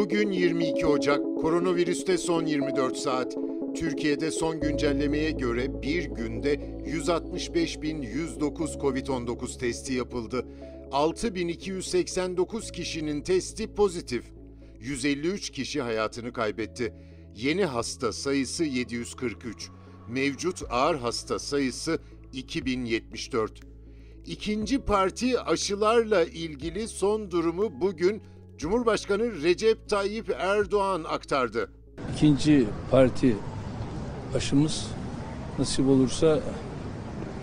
Bugün 0.00 0.30
22 0.30 0.86
Ocak, 0.86 1.20
koronavirüste 1.40 2.18
son 2.18 2.46
24 2.46 2.96
saat. 2.96 3.36
Türkiye'de 3.76 4.30
son 4.30 4.60
güncellemeye 4.60 5.30
göre 5.30 5.82
bir 5.82 6.04
günde 6.04 6.54
165.109 6.54 8.80
COVID-19 8.80 9.58
testi 9.58 9.92
yapıldı. 9.92 10.46
6.289 10.90 12.72
kişinin 12.72 13.22
testi 13.22 13.74
pozitif. 13.74 14.24
153 14.78 15.50
kişi 15.50 15.82
hayatını 15.82 16.32
kaybetti. 16.32 16.94
Yeni 17.36 17.64
hasta 17.64 18.12
sayısı 18.12 18.64
743. 18.64 19.70
Mevcut 20.08 20.62
ağır 20.70 20.96
hasta 20.96 21.38
sayısı 21.38 21.98
2074. 22.32 23.60
İkinci 24.26 24.78
parti 24.78 25.40
aşılarla 25.40 26.24
ilgili 26.24 26.88
son 26.88 27.30
durumu 27.30 27.80
bugün 27.80 28.22
Cumhurbaşkanı 28.60 29.42
Recep 29.42 29.88
Tayyip 29.88 30.30
Erdoğan 30.38 31.04
aktardı. 31.04 31.70
İkinci 32.14 32.66
parti 32.90 33.36
aşımız 34.34 34.86
nasip 35.58 35.88
olursa 35.88 36.40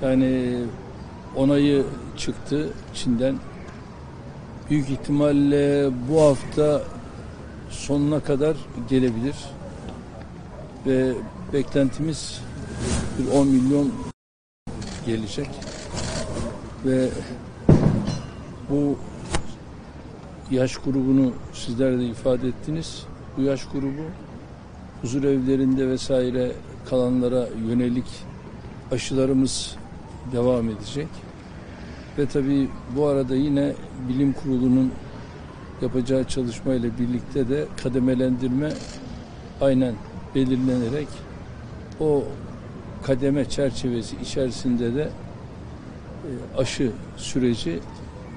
yani 0.02 0.64
onayı 1.36 1.86
çıktı 2.18 2.70
Çin'den. 2.94 3.38
Büyük 4.70 4.90
ihtimalle 4.90 5.90
bu 6.10 6.22
hafta 6.22 6.84
sonuna 7.70 8.20
kadar 8.20 8.58
gelebilir. 8.90 9.36
Ve 10.86 11.14
beklentimiz 11.54 12.42
bir 13.20 13.32
10 13.32 13.48
milyon 13.48 13.94
gelecek. 15.06 15.50
Ve 16.86 17.10
bu 18.70 18.98
yaş 20.52 20.78
grubunu 20.78 21.34
sizler 21.54 22.00
de 22.00 22.06
ifade 22.06 22.48
ettiniz. 22.48 23.04
Bu 23.38 23.42
yaş 23.42 23.66
grubu 23.66 24.02
huzur 25.02 25.24
evlerinde 25.24 25.90
vesaire 25.90 26.52
kalanlara 26.90 27.48
yönelik 27.68 28.06
aşılarımız 28.92 29.76
devam 30.32 30.70
edecek. 30.70 31.08
Ve 32.18 32.26
tabii 32.26 32.70
bu 32.96 33.08
arada 33.08 33.36
yine 33.36 33.74
bilim 34.10 34.34
kurulunun 34.34 34.92
yapacağı 35.82 36.24
çalışma 36.24 36.74
ile 36.74 36.98
birlikte 37.00 37.50
de 37.50 37.66
kademelendirme 37.84 38.74
aynen 39.62 39.94
belirlenerek 40.36 41.08
o 42.00 42.24
kademe 43.04 43.50
çerçevesi 43.50 44.16
içerisinde 44.22 44.96
de 44.96 45.02
e, 45.02 46.32
aşı 46.58 46.92
süreci 47.18 47.80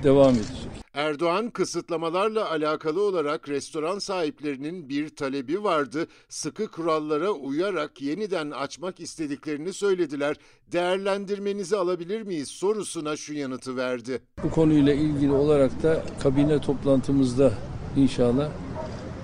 devam 0.02 0.34
edecek. 0.34 0.69
Erdoğan 0.94 1.50
kısıtlamalarla 1.50 2.50
alakalı 2.50 3.02
olarak 3.02 3.48
restoran 3.48 3.98
sahiplerinin 3.98 4.88
bir 4.88 5.08
talebi 5.08 5.64
vardı. 5.64 6.06
Sıkı 6.28 6.68
kurallara 6.68 7.30
uyarak 7.30 8.02
yeniden 8.02 8.50
açmak 8.50 9.00
istediklerini 9.00 9.72
söylediler. 9.72 10.36
Değerlendirmenizi 10.72 11.76
alabilir 11.76 12.22
miyiz 12.22 12.48
sorusuna 12.48 13.16
şu 13.16 13.34
yanıtı 13.34 13.76
verdi. 13.76 14.22
Bu 14.42 14.50
konuyla 14.50 14.94
ilgili 14.94 15.32
olarak 15.32 15.82
da 15.82 16.02
kabine 16.22 16.60
toplantımızda 16.60 17.52
inşallah 17.96 18.48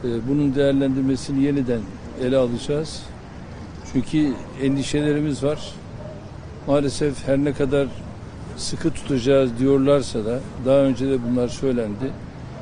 e, 0.04 0.28
bunun 0.28 0.54
değerlendirmesini 0.54 1.44
yeniden 1.44 1.80
ele 2.22 2.36
alacağız. 2.36 3.02
Çünkü 3.92 4.32
endişelerimiz 4.62 5.44
var. 5.44 5.74
Maalesef 6.66 7.28
her 7.28 7.38
ne 7.38 7.52
kadar 7.52 7.88
sıkı 8.56 8.90
tutacağız 8.90 9.50
diyorlarsa 9.58 10.24
da 10.24 10.40
daha 10.66 10.78
önce 10.78 11.08
de 11.08 11.18
bunlar 11.30 11.48
söylendi. 11.48 12.10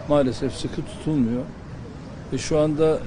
Maalesef 0.09 0.53
sıkı 0.53 0.83
tutulmuyor. 0.83 1.43
Ve 2.33 2.39
şu 2.39 2.59
anda 2.59 2.99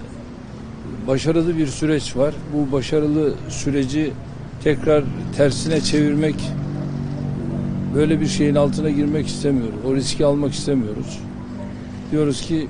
başarılı 1.08 1.58
bir 1.58 1.68
süreç 1.68 2.18
var. 2.18 2.34
Bu 2.53 2.72
başarılı 2.72 3.34
süreci 3.50 4.14
tekrar 4.64 5.03
tersine 5.38 5.81
çevirmek 5.81 6.36
böyle 7.96 8.22
bir 8.22 8.28
şeyin 8.28 8.56
altına 8.56 8.90
girmek 8.90 9.28
istemiyoruz. 9.28 9.80
O 9.88 9.96
riski 9.96 10.25
almak 10.25 10.54
istemiyoruz. 10.54 11.19
Diyoruz 12.12 12.42
ki 12.42 12.68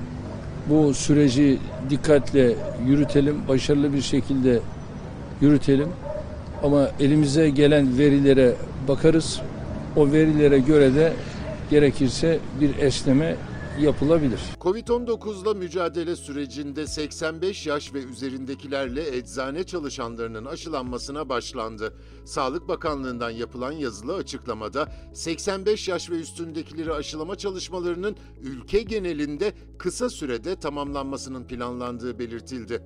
bu 0.70 0.94
süreci 0.94 1.58
dikkatle 1.90 2.56
yürütelim, 2.86 3.36
başarılı 3.48 3.94
bir 3.94 4.02
şekilde 4.02 4.60
yürütelim. 5.42 5.90
Ama 6.64 6.90
elimize 7.00 7.50
gelen 7.50 7.98
verilere 7.98 8.54
bakarız. 8.88 9.42
O 9.98 10.12
verilere 10.12 10.60
göre 10.60 10.96
de 10.96 11.14
gerekirse 11.70 12.40
bir 12.62 12.78
esneme 12.78 13.38
yapılabilir. 13.80 14.40
Covid-19'la 14.60 15.54
mücadele 15.54 16.16
sürecinde 16.16 16.88
85 16.88 17.68
yaş 17.68 17.94
ve 17.94 18.04
üzerindekilerle 18.04 19.18
eczane 19.18 19.64
çalışanlarının 19.64 20.46
aşılanmasına 20.46 21.30
başlandı. 21.30 21.94
Sağlık 22.26 22.68
Bakanlığı'ndan 22.68 23.30
yapılan 23.30 23.72
yazılı 23.72 24.16
açıklamada 24.16 24.92
85 25.14 25.88
yaş 25.88 26.10
ve 26.10 26.16
üstündekileri 26.16 26.94
aşılama 26.94 27.36
çalışmalarının 27.36 28.16
ülke 28.42 28.82
genelinde 28.82 29.54
kısa 29.78 30.10
sürede 30.10 30.56
tamamlanmasının 30.56 31.44
planlandığı 31.44 32.20
belirtildi. 32.20 32.84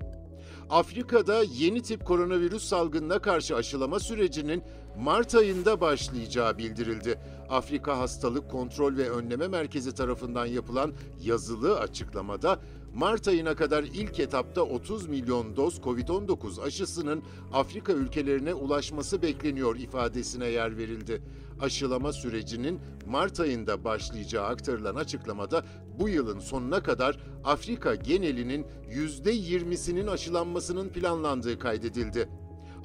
Afrika'da 0.71 1.43
yeni 1.43 1.81
tip 1.81 2.05
koronavirüs 2.05 2.63
salgınına 2.63 3.19
karşı 3.19 3.55
aşılama 3.55 3.99
sürecinin 3.99 4.63
Mart 4.99 5.35
ayında 5.35 5.81
başlayacağı 5.81 6.57
bildirildi. 6.57 7.19
Afrika 7.49 7.99
Hastalık 7.99 8.51
Kontrol 8.51 8.97
ve 8.97 9.09
Önleme 9.09 9.47
Merkezi 9.47 9.95
tarafından 9.95 10.45
yapılan 10.45 10.93
yazılı 11.23 11.79
açıklamada 11.79 12.59
Mart 12.95 13.27
ayına 13.27 13.55
kadar 13.55 13.83
ilk 13.83 14.19
etapta 14.19 14.61
30 14.61 15.07
milyon 15.07 15.55
doz 15.55 15.77
COVID-19 15.77 16.61
aşısının 16.61 17.23
Afrika 17.53 17.93
ülkelerine 17.93 18.53
ulaşması 18.53 19.21
bekleniyor 19.21 19.75
ifadesine 19.75 20.47
yer 20.47 20.77
verildi. 20.77 21.21
Aşılama 21.61 22.13
sürecinin 22.13 22.79
Mart 23.05 23.39
ayında 23.39 23.83
başlayacağı 23.83 24.45
aktarılan 24.45 24.95
açıklamada 24.95 25.65
bu 25.99 26.09
yılın 26.09 26.39
sonuna 26.39 26.83
kadar 26.83 27.17
Afrika 27.43 27.95
genelinin 27.95 28.65
%20'sinin 28.89 30.07
aşılanmasının 30.07 30.89
planlandığı 30.89 31.59
kaydedildi. 31.59 32.29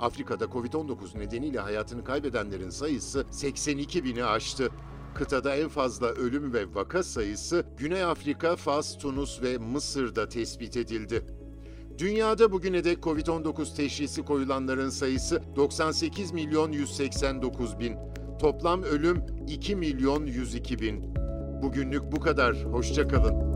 Afrika'da 0.00 0.44
Covid-19 0.44 1.18
nedeniyle 1.18 1.60
hayatını 1.60 2.04
kaybedenlerin 2.04 2.70
sayısı 2.70 3.26
82 3.30 4.04
bini 4.04 4.24
aştı. 4.24 4.70
Kıtada 5.16 5.56
en 5.56 5.68
fazla 5.68 6.06
ölüm 6.06 6.52
ve 6.52 6.74
vaka 6.74 7.02
sayısı 7.02 7.64
Güney 7.76 8.04
Afrika, 8.04 8.56
Fas, 8.56 8.98
Tunus 8.98 9.42
ve 9.42 9.58
Mısır'da 9.58 10.28
tespit 10.28 10.76
edildi. 10.76 11.22
Dünyada 11.98 12.52
bugüne 12.52 12.84
dek 12.84 12.98
Covid-19 12.98 13.76
teşhisi 13.76 14.22
koyulanların 14.22 14.90
sayısı 14.90 15.42
98 15.56 16.32
milyon 16.32 16.72
189 16.72 17.78
bin. 17.78 17.96
Toplam 18.40 18.82
ölüm 18.82 19.22
2 19.48 19.76
milyon 19.76 20.26
102 20.26 20.78
bin. 20.78 21.14
Bugünlük 21.62 22.12
bu 22.12 22.20
kadar. 22.20 22.64
Hoşçakalın. 22.64 23.55